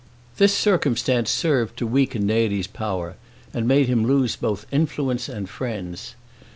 [0.37, 3.17] This circumstance served to weaken Neri's power,
[3.53, 6.15] and made him lose both influence and friends.